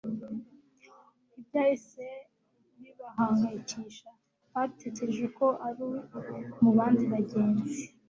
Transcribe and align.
Ntibyahise 1.27 2.05
bibahangayikisha, 2.79 4.09
batekereje 4.53 5.25
ko 5.37 5.47
ari 5.67 5.83
mu 6.61 6.71
bandi 6.77 7.03
bagenzi. 7.13 7.81